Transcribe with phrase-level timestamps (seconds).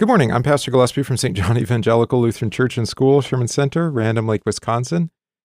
[0.00, 0.32] Good morning.
[0.32, 1.36] I'm Pastor Gillespie from St.
[1.36, 5.12] John Evangelical Lutheran Church and School, Sherman Center, Random Lake, Wisconsin.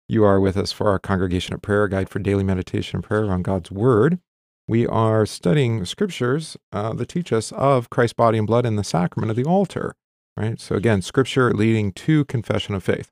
[0.07, 3.33] You are with us for our Congregation of Prayer guide for daily meditation and prayer
[3.33, 4.21] on God's Word.
[4.69, 8.85] We are studying scriptures uh, that teach us of Christ's body and blood in the
[8.85, 9.97] sacrament of the altar.
[10.37, 10.61] Right.
[10.61, 13.11] So again, scripture leading to confession of faith.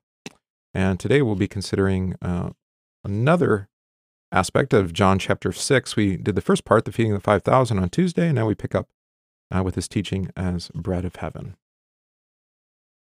[0.73, 2.51] And today we'll be considering uh,
[3.03, 3.67] another
[4.31, 5.97] aspect of John chapter six.
[5.97, 8.45] We did the first part, the feeding of the five thousand, on Tuesday, and now
[8.45, 8.87] we pick up
[9.55, 11.55] uh, with his teaching as bread of heaven.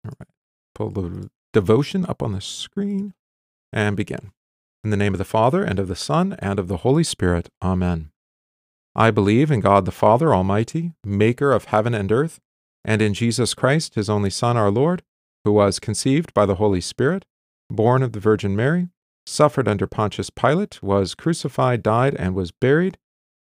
[0.05, 0.29] All right,
[0.73, 3.13] pull the devotion up on the screen
[3.71, 4.31] and begin.
[4.83, 7.49] In the name of the Father, and of the Son, and of the Holy Spirit.
[7.63, 8.11] Amen.
[8.95, 12.39] I believe in God the Father Almighty, maker of heaven and earth,
[12.83, 15.01] and in Jesus Christ, his only Son, our Lord,
[15.43, 17.25] who was conceived by the Holy Spirit,
[17.69, 18.89] born of the Virgin Mary,
[19.25, 22.97] suffered under Pontius Pilate, was crucified, died, and was buried.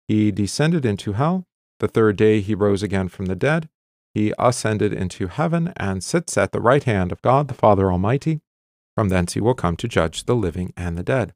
[0.07, 1.45] He descended into hell.
[1.83, 3.69] The third day he rose again from the dead.
[4.15, 8.41] He ascended into heaven and sits at the right hand of God the Father Almighty.
[8.95, 11.35] From thence he will come to judge the living and the dead.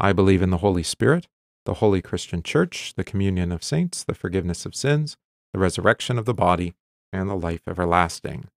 [0.00, 1.28] I believe in the Holy Spirit,
[1.66, 5.16] the holy Christian Church, the communion of saints, the forgiveness of sins,
[5.52, 6.74] the resurrection of the body,
[7.12, 8.48] and the life everlasting.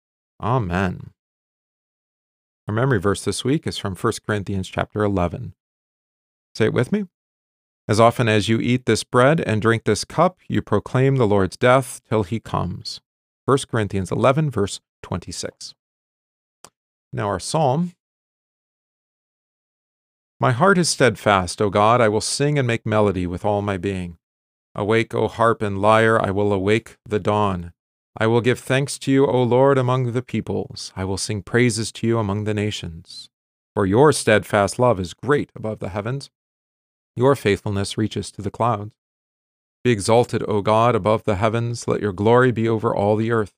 [0.41, 1.11] Amen.
[2.67, 5.53] Our memory verse this week is from 1 Corinthians chapter 11.
[6.55, 7.05] Say it with me.
[7.89, 11.57] As often as you eat this bread and drink this cup, you proclaim the Lord's
[11.57, 13.01] death till he comes.
[13.45, 15.73] 1 Corinthians 11, verse 26.
[17.11, 17.93] Now, our psalm
[20.39, 23.77] My heart is steadfast, O God, I will sing and make melody with all my
[23.77, 24.19] being.
[24.75, 27.73] Awake, O harp and lyre, I will awake the dawn.
[28.15, 30.93] I will give thanks to you, O Lord, among the peoples.
[30.95, 33.31] I will sing praises to you among the nations.
[33.73, 36.29] For your steadfast love is great above the heavens.
[37.19, 38.95] Your faithfulness reaches to the clouds.
[39.83, 41.85] Be exalted, O God, above the heavens.
[41.85, 43.55] Let your glory be over all the earth.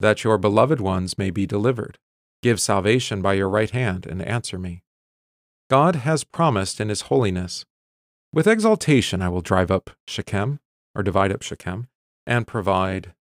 [0.00, 1.98] That your beloved ones may be delivered.
[2.42, 4.82] Give salvation by your right hand and answer me.
[5.70, 7.64] God has promised in his holiness.
[8.32, 10.58] With exaltation I will drive up Shechem,
[10.92, 11.86] or divide up Shechem,
[12.26, 13.14] and provide,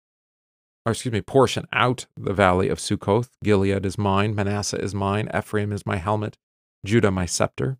[0.86, 3.30] or excuse me, portion out the valley of Sukkoth.
[3.42, 6.38] Gilead is mine, Manasseh is mine, Ephraim is my helmet,
[6.84, 7.78] Judah my scepter.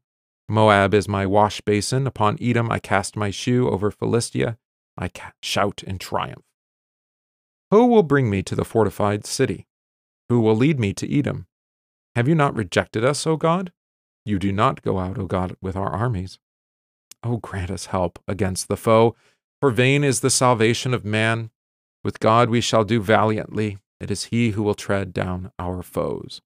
[0.49, 2.07] Moab is my wash basin.
[2.07, 3.69] Upon Edom I cast my shoe.
[3.69, 4.57] Over Philistia
[4.97, 5.11] I
[5.43, 6.45] shout in triumph.
[7.71, 9.67] Who will bring me to the fortified city?
[10.31, 11.47] Who will lead me to Edom?
[12.17, 13.73] Have you not rejected us, O God?
[14.25, 16.39] You do not go out, O God, with our armies.
[17.23, 19.15] O grant us help against the foe,
[19.61, 21.51] for vain is the salvation of man.
[22.03, 23.79] With God we shall do valiantly.
[24.01, 26.41] It is He who will tread down our foes.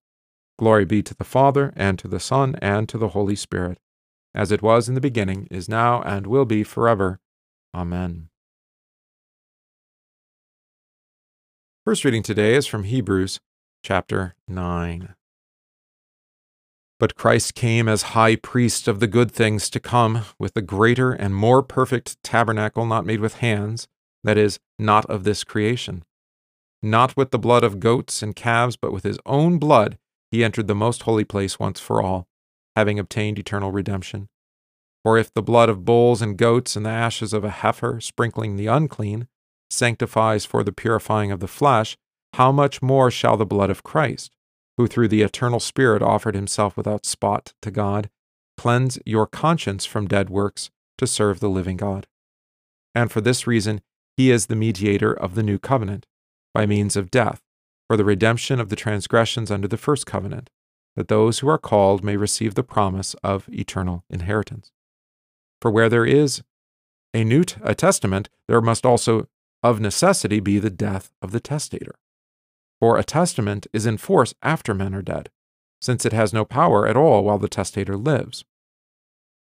[0.59, 3.79] Glory be to the Father, and to the Son, and to the Holy Spirit
[4.35, 7.21] as it was in the beginning, is now, and will be forever.
[7.75, 8.29] Amen.
[11.85, 13.41] First reading today is from Hebrews
[13.83, 15.15] chapter 9.
[17.01, 21.13] But Christ came as high priest of the good things to come, with the greater
[21.13, 23.89] and more perfect tabernacle not made with hands,
[24.23, 26.05] that is, not of this creation.
[26.81, 29.99] Not with the blood of goats and calves, but with his own blood
[30.31, 32.29] he entered the most holy place once for all
[32.77, 34.29] having obtained eternal redemption.
[35.05, 38.57] For if the blood of bulls and goats and the ashes of a heifer, sprinkling
[38.57, 39.27] the unclean,
[39.69, 41.97] sanctifies for the purifying of the flesh,
[42.35, 44.33] how much more shall the blood of Christ,
[44.77, 48.11] who through the eternal Spirit offered himself without spot to God,
[48.57, 52.07] cleanse your conscience from dead works to serve the living God?
[52.95, 53.81] And for this reason,
[54.17, 56.07] he is the mediator of the new covenant,
[56.55, 57.43] by means of death,
[57.89, 60.51] for the redemption of the transgressions under the first covenant
[60.97, 64.73] that those who are called may receive the promise of eternal inheritance.
[65.61, 66.43] For where there is
[67.15, 69.29] a new t- a testament, there must also
[69.63, 71.95] of necessity be the death of the testator.
[72.81, 75.31] For a testament is in force after men are dead,
[75.81, 78.45] since it has no power at all while the testator lives.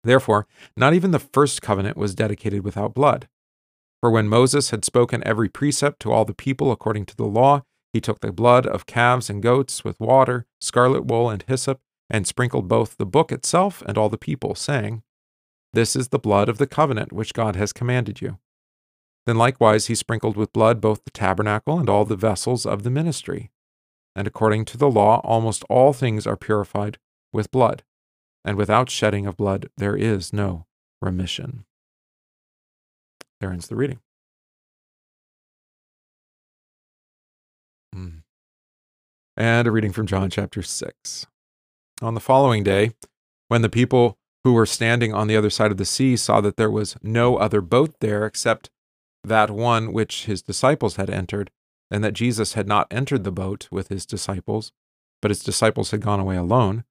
[0.03, 0.45] Therefore,
[0.75, 3.27] not even the first covenant was dedicated without blood.
[4.01, 7.63] For when Moses had spoken every precept to all the people according to the law,
[7.93, 11.79] he took the blood of calves and goats with water, scarlet wool, and hyssop,
[12.09, 15.03] and sprinkled both the book itself and all the people, saying,
[15.73, 18.37] This is the blood of the covenant which God has commanded you.
[19.25, 22.89] Then likewise he sprinkled with blood both the tabernacle and all the vessels of the
[22.89, 23.51] ministry.
[24.15, 26.97] And according to the law, almost all things are purified
[27.31, 27.83] with blood,
[28.43, 30.65] and without shedding of blood there is no
[31.01, 31.65] remission.
[33.39, 33.99] There ends the reading.
[37.95, 38.23] Mm.
[39.37, 41.25] And a reading from John chapter 6.
[42.01, 42.91] On the following day,
[43.47, 46.57] when the people who were standing on the other side of the sea saw that
[46.57, 48.69] there was no other boat there except
[49.23, 51.51] that one which his disciples had entered,
[51.91, 54.71] and that Jesus had not entered the boat with his disciples,
[55.21, 56.85] but his disciples had gone away alone.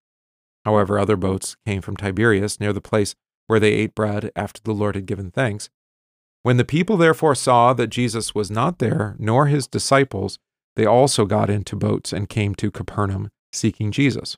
[0.64, 3.14] However, other boats came from Tiberias near the place
[3.46, 5.70] where they ate bread after the Lord had given thanks.
[6.42, 10.38] When the people therefore saw that Jesus was not there, nor his disciples,
[10.78, 14.36] they also got into boats and came to Capernaum, seeking Jesus.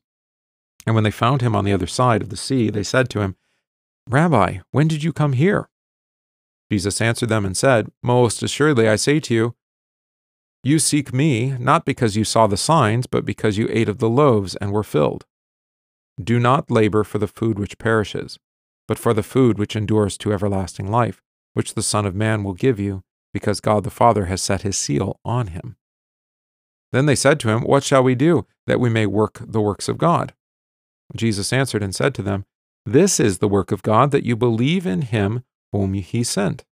[0.87, 3.20] And when they found him on the other side of the sea, they said to
[3.20, 3.37] him,
[4.08, 5.69] Rabbi, when did you come here?
[6.72, 9.54] Jesus answered them and said, Most assuredly I say to you,
[10.64, 14.08] you seek me not because you saw the signs, but because you ate of the
[14.08, 15.26] loaves and were filled.
[16.19, 18.38] Do not labor for the food which perishes,
[18.88, 21.20] but for the food which endures to everlasting life,
[21.52, 23.02] which the Son of Man will give you,
[23.34, 25.76] because God the Father has set his seal on him.
[26.92, 29.88] Then they said to him, What shall we do, that we may work the works
[29.88, 30.34] of God?
[31.16, 32.44] Jesus answered and said to them,
[32.84, 36.64] This is the work of God, that you believe in him whom he sent.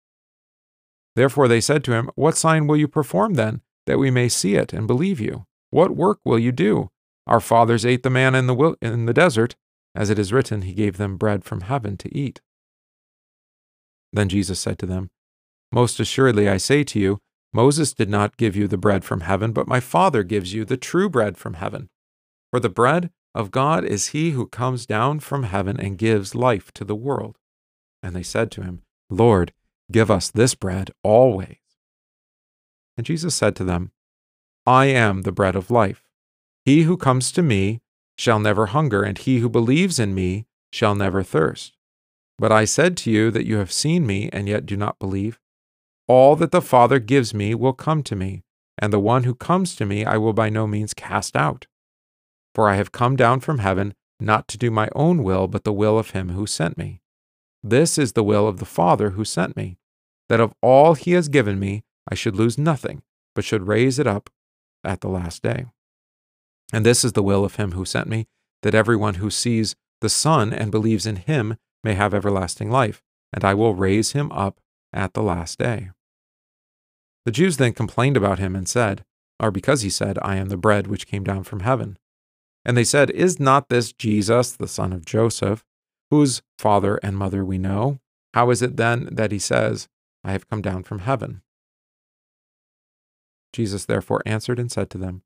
[1.16, 4.56] Therefore they said to him, What sign will you perform then, that we may see
[4.56, 5.46] it and believe you?
[5.70, 6.90] What work will you do?
[7.26, 9.56] Our fathers ate the man in the, wil- in the desert.
[9.96, 12.42] As it is written, He gave them bread from heaven to eat.
[14.14, 15.10] Then Jesus said to them,
[15.72, 17.20] Most assuredly I say to you,
[17.54, 20.78] Moses did not give you the bread from heaven, but my Father gives you the
[20.78, 21.90] true bread from heaven.
[22.52, 26.72] For the bread of God is he who comes down from heaven and gives life
[26.74, 27.38] to the world.
[28.02, 29.54] And they said to him, Lord,
[29.92, 31.58] give us this bread always.
[32.98, 33.92] And Jesus said to them,
[34.66, 36.04] I am the bread of life.
[36.66, 37.82] He who comes to me
[38.18, 41.78] shall never hunger, and he who believes in me shall never thirst.
[42.38, 45.40] But I said to you that you have seen me, and yet do not believe.
[46.08, 48.44] All that the Father gives me will come to me,
[48.78, 51.68] and the one who comes to me I will by no means cast out.
[52.56, 55.74] For I have come down from heaven not to do my own will, but the
[55.74, 57.02] will of him who sent me.
[57.62, 59.78] This is the will of the Father who sent me,
[60.30, 63.04] that of all he has given me I should lose nothing,
[63.36, 64.30] but should raise it up
[64.84, 65.66] at the last day.
[66.72, 68.28] And this is the will of him who sent me,
[68.64, 73.02] that everyone who sees the Son and believes in him may have everlasting life,
[73.34, 74.60] and I will raise him up
[74.94, 75.90] at the last day.
[77.28, 79.04] The Jews then complained about him and said,
[79.38, 81.98] or because he said, I am the bread which came down from heaven.
[82.64, 85.66] And they said, Is not this Jesus, the son of Joseph,
[86.10, 88.00] whose father and mother we know?
[88.34, 89.90] How is it then that he says,
[90.24, 91.42] I have come down from heaven?
[93.52, 95.22] Jesus therefore answered and said to them,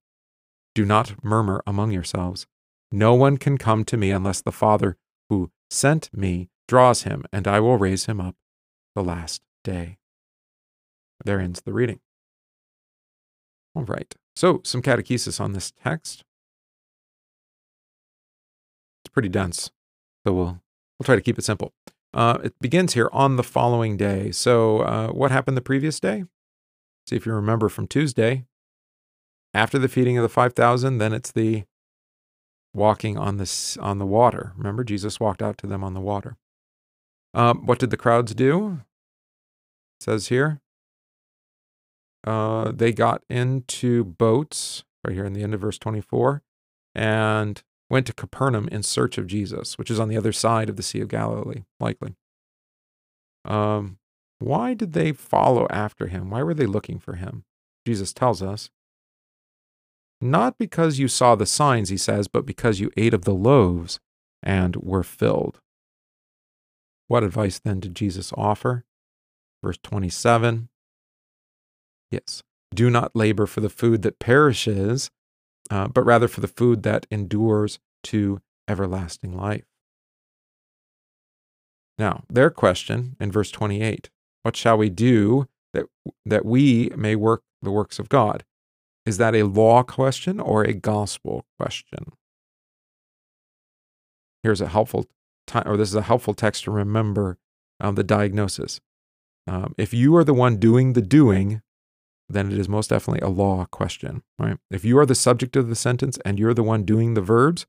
[0.74, 2.48] Do not murmur among yourselves.
[2.92, 4.98] No one can come to me unless the Father
[5.30, 8.38] who sent me draws him, and I will raise him up
[8.96, 10.00] the last day.
[11.26, 12.00] There ends the reading.
[13.76, 14.14] All right.
[14.36, 16.24] So, some catechesis on this text.
[19.04, 19.72] It's pretty dense,
[20.26, 20.62] so we'll
[20.98, 21.74] we'll try to keep it simple.
[22.14, 24.32] Uh, it begins here on the following day.
[24.32, 26.26] So, uh, what happened the previous day?
[27.08, 28.46] See if you remember from Tuesday.
[29.54, 31.66] After the feeding of the 5,000, then it's the
[32.74, 34.54] walking on the, on the water.
[34.56, 36.38] Remember, Jesus walked out to them on the water.
[37.34, 38.80] Um, what did the crowds do?
[40.00, 40.62] It says here.
[42.26, 46.44] Uh, they got into boats, right here in the end of verse 24,
[46.94, 50.76] and went to Capernaum in search of Jesus, which is on the other side of
[50.76, 52.16] the Sea of Galilee, likely.
[53.44, 53.98] Um,
[54.40, 56.30] why did they follow after him?
[56.30, 57.44] Why were they looking for him?
[57.86, 58.70] Jesus tells us.
[60.20, 64.00] Not because you saw the signs, he says, but because you ate of the loaves
[64.44, 65.60] and were filled.
[67.08, 68.86] What advice then did Jesus offer?
[69.64, 70.70] Verse 27
[72.12, 72.44] Yes,
[72.76, 75.10] do not labor for the food that perishes,
[75.70, 79.66] uh, but rather for the food that endures to everlasting life.
[81.98, 84.10] Now, their question in verse 28
[84.44, 85.86] what shall we do that,
[86.26, 88.44] that we may work the works of God?
[89.06, 92.14] Is that a law question or a gospel question?
[94.44, 95.06] Here's a helpful
[95.46, 97.38] time, or this is a helpful text to remember
[97.80, 98.80] um, the diagnosis.
[99.48, 101.62] Um, if you are the one doing the doing,
[102.34, 104.58] then it is most definitely a law question, right?
[104.70, 107.66] If you are the subject of the sentence and you're the one doing the verbs,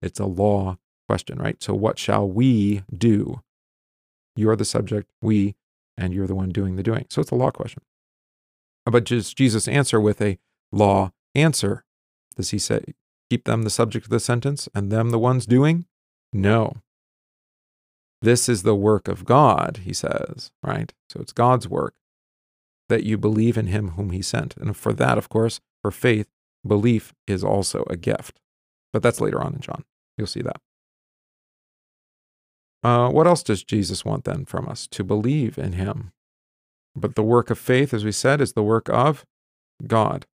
[0.00, 0.78] it's a law
[1.08, 1.62] question, right?
[1.62, 3.42] So what shall we do?
[4.36, 5.56] You are the subject, we
[5.96, 7.06] and you're the one doing the doing.
[7.10, 7.82] So it's a law question.
[8.84, 10.38] But does Jesus answer with a
[10.72, 11.84] law answer?
[12.36, 12.82] Does he say,
[13.30, 15.86] keep them the subject of the sentence and them the ones doing?
[16.32, 16.76] No.
[18.22, 20.92] This is the work of God, he says, right?
[21.08, 21.94] So it's God's work
[22.92, 24.54] that you believe in him whom he sent.
[24.58, 26.28] And for that, of course, for faith,
[26.64, 28.38] belief is also a gift.
[28.92, 29.84] But that's later on in John.
[30.18, 30.60] You'll see that.
[32.84, 34.86] Uh, what else does Jesus want then from us?
[34.88, 36.12] To believe in him.
[36.94, 39.24] But the work of faith, as we said, is the work of
[39.86, 40.26] God.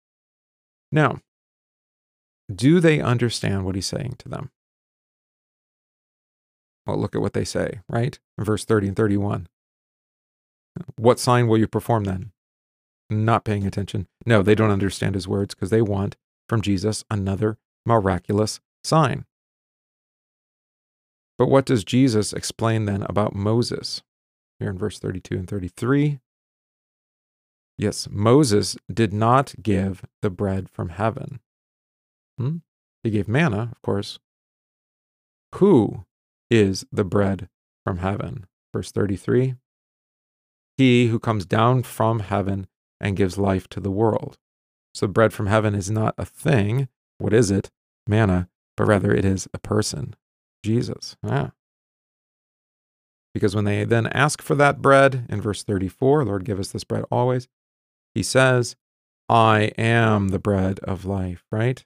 [0.91, 1.19] Now,
[2.51, 4.51] do they understand what he's saying to them?
[6.87, 8.19] Well, look at what they say, right?
[8.39, 9.49] verse 30 and 31.
[10.97, 12.33] What sign will you perform then?
[13.09, 14.09] Not paying attention.
[14.25, 16.17] No, they don't understand his words because they want
[16.49, 19.25] from Jesus another miraculous sign.
[21.39, 24.03] But what does Jesus explain then about Moses?
[24.59, 26.21] Here in verse 32 and 33.
[27.79, 31.41] Yes, Moses did not give the bread from heaven.
[32.39, 32.57] Hmm?
[33.03, 34.19] He gave manna, of course.
[35.57, 36.07] Who
[36.51, 37.49] is the bread
[37.85, 38.47] from heaven?
[38.73, 39.57] Verse 33
[40.77, 42.67] He who comes down from heaven
[43.00, 44.38] and gives life to the world.
[44.95, 46.88] So, bread from heaven is not a thing.
[47.19, 47.71] What is it?
[48.07, 50.15] Manna, but rather it is a person,
[50.65, 51.17] Jesus.
[51.25, 51.53] Ah.
[53.35, 56.85] Because when they then ask for that bread in verse 34, Lord, give us this
[56.85, 57.49] bread always,
[58.15, 58.76] he says,
[59.29, 61.85] I am the bread of life, right?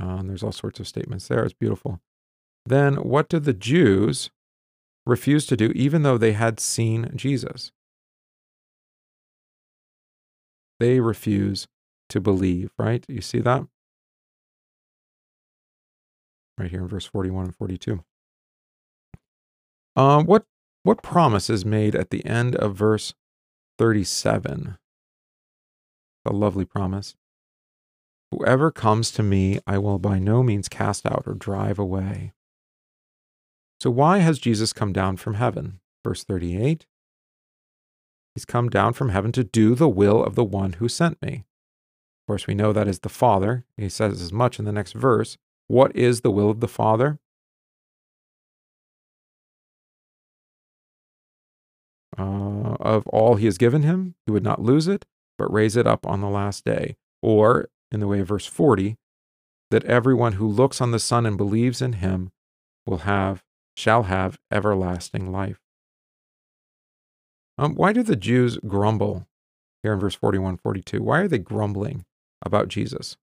[0.00, 1.44] Uh, and there's all sorts of statements there.
[1.44, 2.00] It's beautiful.
[2.64, 4.30] Then what did the Jews
[5.06, 7.70] refuse to do, even though they had seen Jesus?
[10.78, 11.66] They refuse
[12.08, 13.04] to believe, right?
[13.08, 13.66] You see that?
[16.58, 18.04] Right here in verse 41 and 42.
[19.94, 20.44] Um, what
[20.82, 23.14] what promise is made at the end of verse
[23.78, 24.78] 37?
[26.24, 27.16] A lovely promise.
[28.30, 32.32] Whoever comes to me, I will by no means cast out or drive away.
[33.80, 35.80] So, why has Jesus come down from heaven?
[36.04, 36.86] Verse 38
[38.36, 41.46] He's come down from heaven to do the will of the one who sent me.
[42.20, 43.64] Of course, we know that is the Father.
[43.78, 45.38] He says as much in the next verse.
[45.68, 47.18] What is the will of the Father?
[52.18, 55.06] Uh, of all he has given him, he would not lose it,
[55.38, 56.96] but raise it up on the last day.
[57.22, 58.98] Or, in the way of verse 40,
[59.70, 62.32] that everyone who looks on the Son and believes in him
[62.84, 63.42] will have,
[63.74, 65.65] shall have everlasting life.
[67.58, 69.26] Um, why do the Jews grumble
[69.82, 71.02] here in verse 41 42?
[71.02, 72.04] Why are they grumbling
[72.42, 73.16] about Jesus?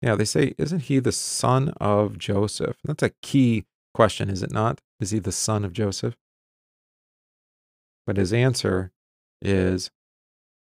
[0.00, 2.76] Yeah, they say, Isn't he the son of Joseph?
[2.82, 4.80] And that's a key question, is it not?
[5.00, 6.16] Is he the son of Joseph?
[8.06, 8.90] But his answer
[9.40, 9.90] is,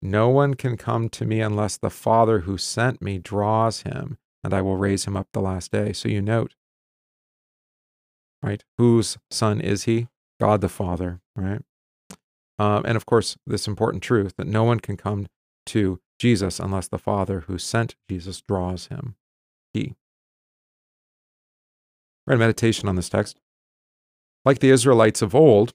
[0.00, 4.54] No one can come to me unless the Father who sent me draws him, and
[4.54, 5.92] I will raise him up the last day.
[5.92, 6.54] So you note,
[8.42, 8.62] right?
[8.78, 10.06] Whose son is he?
[10.40, 11.62] God the Father, right?
[12.58, 15.26] Um, and of course, this important truth that no one can come
[15.66, 19.16] to Jesus unless the Father who sent Jesus draws him.
[19.74, 19.94] He.
[22.26, 23.38] Right, meditation on this text.
[24.44, 25.74] Like the Israelites of old,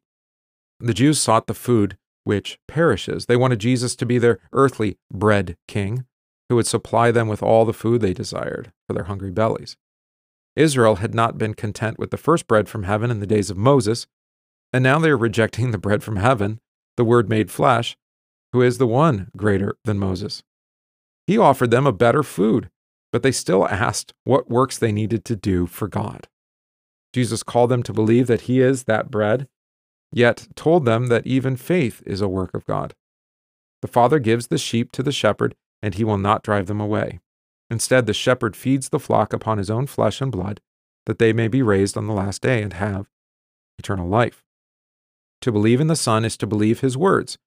[0.80, 3.26] the Jews sought the food which perishes.
[3.26, 6.06] They wanted Jesus to be their earthly bread king,
[6.50, 9.78] who would supply them with all the food they desired for their hungry bellies.
[10.56, 13.58] Israel had not been content with the first bread from heaven in the days of
[13.58, 14.08] Moses,
[14.74, 16.60] and now they are rejecting the bread from heaven,
[16.98, 17.98] the Word made flesh,
[18.54, 20.44] who is the one greater than Moses.
[21.28, 22.70] He offered them a better food,
[23.12, 26.28] but they still asked what works they needed to do for God.
[27.14, 29.48] Jesus called them to believe that He is that bread,
[30.12, 32.94] yet told them that even faith is a work of God.
[33.82, 37.20] The Father gives the sheep to the shepherd, and he will not drive them away.
[37.70, 40.62] Instead, the shepherd feeds the flock upon his own flesh and blood,
[41.06, 43.10] that they may be raised on the last day and have
[43.80, 44.44] eternal life.
[45.42, 47.38] To believe in the Son is to believe his words,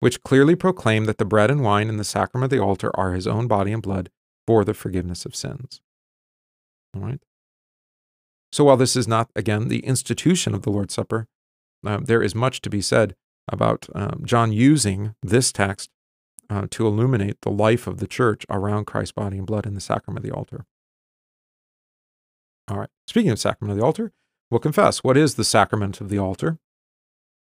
[0.00, 3.12] which clearly proclaim that the bread and wine in the sacrament of the altar are
[3.12, 4.10] his own body and blood
[4.46, 5.80] for the forgiveness of sins.
[6.94, 7.20] All right?
[8.52, 11.26] So while this is not, again, the institution of the Lord's Supper,
[11.84, 13.14] uh, there is much to be said
[13.48, 15.90] about um, John using this text
[16.48, 19.80] uh, to illuminate the life of the church around Christ's body and blood in the
[19.80, 20.64] sacrament of the altar.
[22.68, 24.12] All right, speaking of sacrament of the altar,
[24.50, 26.58] we'll confess what is the sacrament of the altar?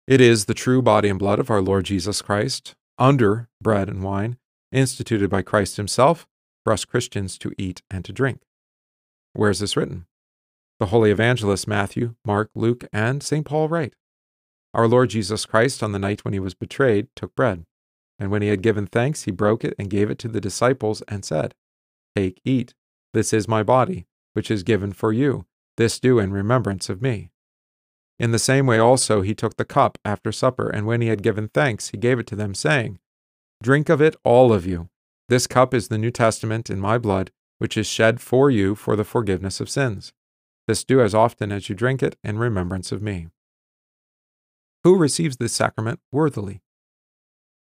[0.08, 4.04] It is the true body and blood of our Lord Jesus Christ, under bread and
[4.04, 4.38] wine,
[4.72, 6.28] instituted by Christ Himself
[6.64, 8.42] for us Christians to eat and to drink.
[9.34, 10.06] Where is this written?
[10.80, 13.46] The holy evangelists Matthew, Mark, Luke, and St.
[13.46, 13.96] Paul write
[14.76, 17.66] Our Lord Jesus Christ, on the night when he was betrayed, took bread,
[18.20, 21.02] and when he had given thanks, he broke it and gave it to the disciples
[21.08, 21.56] and said,
[22.16, 22.76] Take, eat,
[23.14, 25.46] this is my body, which is given for you.
[25.78, 27.32] This do in remembrance of me.
[28.20, 31.24] In the same way also he took the cup after supper, and when he had
[31.24, 33.00] given thanks, he gave it to them, saying,
[33.62, 34.90] Drink of it, all of you.
[35.30, 38.96] This cup is the New Testament in my blood, which is shed for you for
[38.96, 40.14] the forgiveness of sins.
[40.68, 43.28] This do as often as you drink it in remembrance of me.
[44.84, 46.62] who receives this sacrament worthily.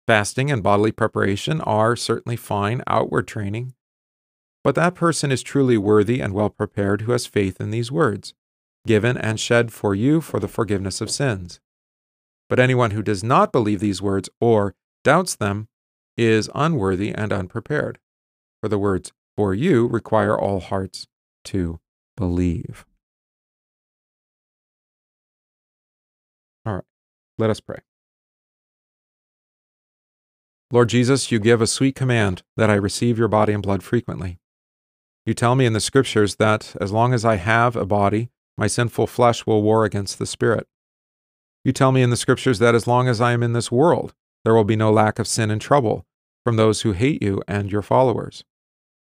[0.06, 3.72] Fasting and bodily preparation are certainly fine outward training,
[4.64, 8.34] but that person is truly worthy and well prepared who has faith in these words,
[8.86, 11.60] given and shed for you for the forgiveness of sins.
[12.48, 15.68] But anyone who does not believe these words or doubts them
[16.16, 17.98] is unworthy and unprepared.
[18.60, 21.06] For the words for you require all hearts
[21.44, 21.80] to
[22.16, 22.86] believe.
[26.64, 26.84] All right,
[27.38, 27.80] let us pray.
[30.70, 34.38] Lord Jesus, you give a sweet command that I receive your body and blood frequently.
[35.26, 38.66] You tell me in the scriptures that as long as I have a body, my
[38.66, 40.66] sinful flesh will war against the spirit.
[41.64, 44.14] You tell me in the scriptures that as long as I am in this world,
[44.44, 46.06] there will be no lack of sin and trouble
[46.44, 48.44] from those who hate you and your followers.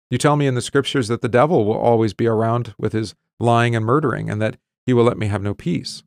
[0.10, 3.13] You tell me in the scriptures that the devil will always be around with his
[3.39, 6.01] lying and murdering, and that he will let me have no peace.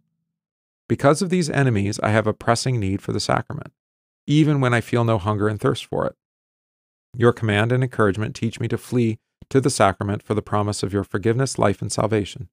[0.89, 3.73] Because of these enemies, I have a pressing need for the sacrament,
[4.27, 6.17] even when I feel no hunger and thirst for it.
[7.17, 9.19] Your command and encouragement teach me to flee
[9.51, 12.49] to the sacrament for the promise of your forgiveness, life, and salvation.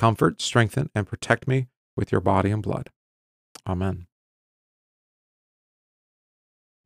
[0.00, 2.88] Comfort, strengthen, and protect me with your body and blood.
[3.68, 4.06] Amen.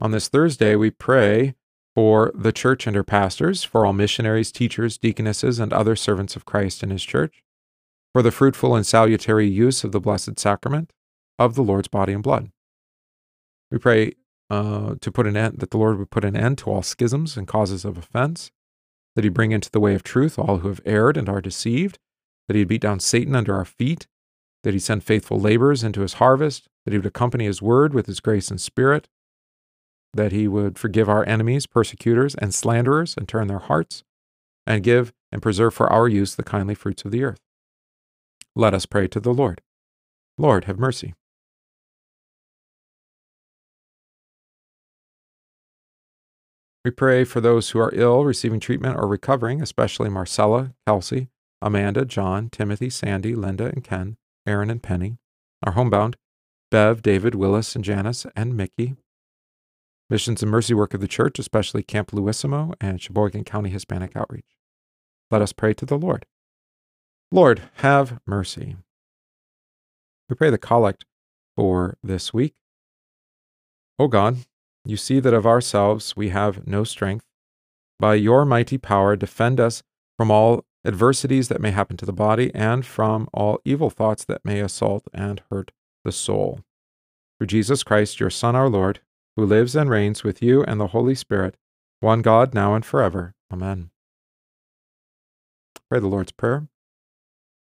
[0.01, 1.55] On this Thursday, we pray
[1.95, 6.45] for the church and her pastors, for all missionaries, teachers, deaconesses, and other servants of
[6.45, 7.45] Christ in his church,
[8.13, 10.93] for the fruitful and salutary use of the Blessed Sacrament
[11.39, 12.51] of the Lord's body and blood.
[13.71, 14.15] We pray
[14.51, 17.37] uh, to put an end, that the Lord would put an end to all schisms
[17.37, 18.51] and causes of offense,
[19.15, 22.01] that he bring into the way of truth all who have erred and are deceived,
[22.49, 24.07] that he'd beat down Satan under our feet,
[24.63, 28.07] that he'd send faithful laborers into his harvest, that he would accompany his word with
[28.07, 29.09] his grace and spirit,
[30.13, 34.05] that he would forgive our enemies, persecutors, and slanderers, and turn their hearts,
[34.67, 37.41] and give and preserve for our use the kindly fruits of the earth.
[38.55, 39.61] Let us pray to the Lord.
[40.39, 41.15] Lord, have mercy.
[46.85, 51.29] We pray for those who are ill, receiving treatment, or recovering, especially Marcella, Kelsey,
[51.65, 55.17] Amanda, John, Timothy, Sandy, Linda, and Ken, Aaron, and Penny,
[55.67, 56.17] our homebound,
[56.71, 58.97] Bev, David, Willis, and Janice, and Mickey,
[60.11, 64.45] Missions and Mercy Work of the Church, especially Camp Luwisomo and Sheboygan County Hispanic Outreach.
[65.31, 66.27] Let us pray to the Lord.
[67.33, 68.77] Lord, have mercy.
[70.29, 71.07] We pray the collect
[71.57, 72.55] for this week.
[73.99, 74.39] O God,
[74.85, 77.25] you see that of ourselves we have no strength.
[77.99, 79.83] By your mighty power, defend us
[80.19, 84.45] from all adversities that may happen to the body and from all evil thoughts that
[84.45, 85.73] may assault and hurt
[86.05, 86.61] the soul.
[87.39, 89.01] Through Jesus Christ, your Son, our Lord,
[89.37, 91.57] who lives and reigns with you and the Holy Spirit,
[92.01, 93.35] one God, now and forever.
[93.53, 93.91] Amen.
[95.89, 96.69] Pray the Lord's Prayer.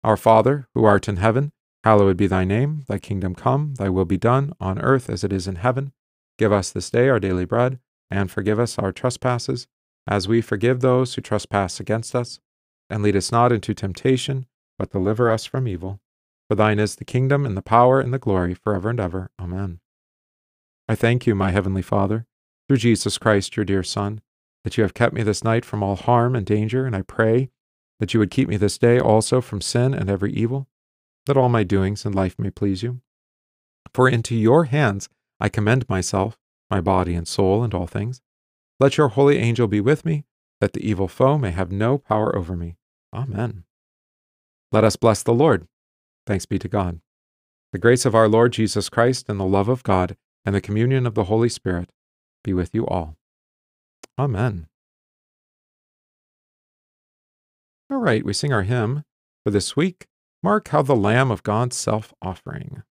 [0.03, 1.51] Our Father, who art in heaven,
[1.83, 2.83] hallowed be thy name.
[2.87, 5.91] Thy kingdom come, thy will be done, on earth as it is in heaven.
[6.37, 7.79] Give us this day our daily bread,
[8.11, 9.67] and forgive us our trespasses,
[10.07, 12.39] as we forgive those who trespass against us.
[12.89, 14.45] And lead us not into temptation,
[14.77, 15.99] but deliver us from evil.
[16.49, 19.31] For thine is the kingdom, and the power, and the glory, forever and ever.
[19.39, 19.79] Amen.
[20.87, 22.25] I thank you, my heavenly Father,
[22.67, 24.21] through Jesus Christ, your dear Son,
[24.63, 27.49] that you have kept me this night from all harm and danger, and I pray
[27.99, 30.67] that you would keep me this day also from sin and every evil,
[31.25, 33.01] that all my doings in life may please you.
[33.93, 36.37] For into your hands I commend myself,
[36.69, 38.21] my body and soul, and all things.
[38.79, 40.25] Let your holy angel be with me,
[40.59, 42.77] that the evil foe may have no power over me.
[43.13, 43.63] Amen.
[44.71, 45.67] Let us bless the Lord.
[46.25, 46.99] Thanks be to God.
[47.71, 51.05] The grace of our Lord Jesus Christ and the love of God and the communion
[51.05, 51.89] of the Holy Spirit
[52.43, 53.15] be with you all.
[54.17, 54.67] Amen.
[57.89, 59.03] All right, we sing our hymn
[59.43, 60.07] for this week.
[60.43, 62.83] Mark how the Lamb of God's self offering.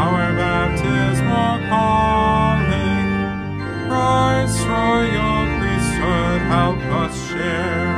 [0.00, 3.08] Our baptismal calling.
[4.70, 7.94] Royal priesthood help us share.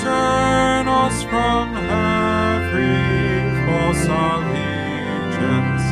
[0.00, 2.96] Turn us from every
[3.66, 5.86] false allegiance,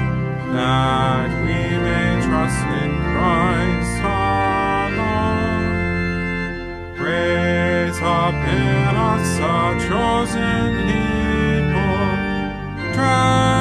[0.57, 3.97] that we may trust in Christ
[4.89, 5.67] alone.
[6.99, 9.55] Raise up in us a
[9.87, 12.07] chosen people,
[12.95, 13.56] transformed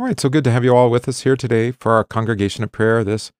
[0.00, 2.64] All right, so good to have you all with us here today for our congregation
[2.64, 3.32] of prayer this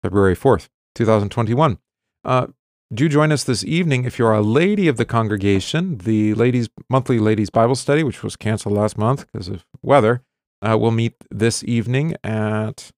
[0.00, 1.78] February 4th, 2021.
[2.24, 2.46] Uh,
[2.94, 5.98] do join us this evening if you're a lady of the congregation.
[5.98, 10.22] The ladies monthly ladies Bible study, which was canceled last month because of weather,
[10.64, 12.92] uh, will meet this evening at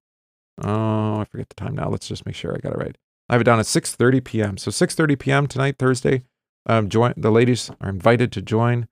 [0.62, 1.88] oh I forget the time now.
[1.88, 2.98] Let's just make sure I got it right.
[3.28, 4.56] I have it down at 6:30 p.m.
[4.58, 5.46] So 6:30 p.m.
[5.46, 6.24] tonight, Thursday.
[6.66, 8.88] Um, join the ladies are invited to join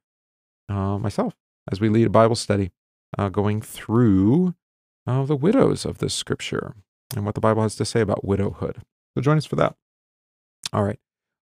[0.68, 1.34] uh, myself
[1.70, 2.70] as we lead a Bible study,
[3.16, 4.54] uh, going through
[5.06, 6.74] uh, the widows of this scripture
[7.14, 8.82] and what the Bible has to say about widowhood.
[9.14, 9.74] So join us for that.
[10.72, 10.98] All right.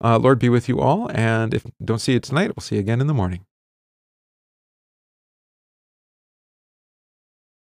[0.04, 1.10] Uh, Lord be with you all.
[1.12, 3.47] And if don't see you tonight, we'll see you again in the morning.